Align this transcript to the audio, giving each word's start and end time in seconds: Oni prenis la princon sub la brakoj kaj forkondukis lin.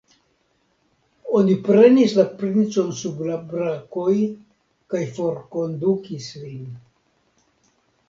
Oni 1.39 1.57
prenis 1.67 2.15
la 2.21 2.25
princon 2.41 2.89
sub 3.03 3.23
la 3.29 3.37
brakoj 3.53 4.17
kaj 4.95 5.05
forkondukis 5.21 6.35
lin. 6.45 6.69